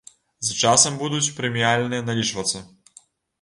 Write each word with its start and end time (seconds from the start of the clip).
З 0.47 0.55
часам 0.61 0.97
будуць 1.01 1.33
прэміальныя 1.41 2.07
налічвацца. 2.09 2.65